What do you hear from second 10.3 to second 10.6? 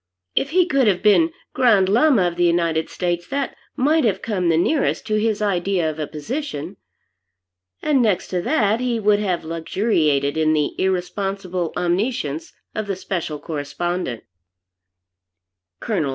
in